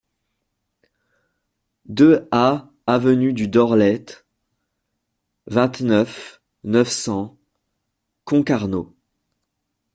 [1.85, 4.25] deux A avenue du Dorlett,
[5.45, 7.37] vingt-neuf, neuf cents,
[8.25, 8.95] Concarneau